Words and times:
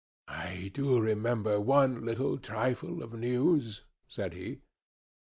"I 0.27 0.71
do 0.73 0.99
remember 0.99 1.59
one 1.61 2.03
little 2.03 2.39
trifle 2.39 3.03
of 3.03 3.13
news," 3.13 3.83
said 4.07 4.33
he. 4.33 4.61